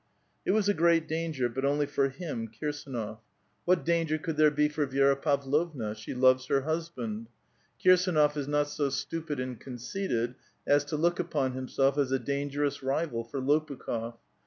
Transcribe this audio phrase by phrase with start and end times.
[0.47, 3.19] It was a great danger, but only for him, Kirsdnof.
[3.65, 3.85] What A VITAL QUESTION.
[3.85, 5.93] 207 changer could there be for Vi^ra Pavlovna?
[5.93, 7.27] She loves her Xjusbaud.
[7.85, 10.33] Kirsduof is not so stupid nod conceited
[10.65, 14.15] as to look Xapon himself as a dangerous rival for Lopukh6f